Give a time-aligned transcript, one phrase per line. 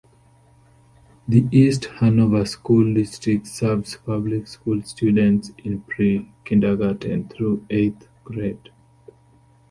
[1.27, 8.71] The East Hanover School District serves public school students in pre-kindergarten through eighth grade.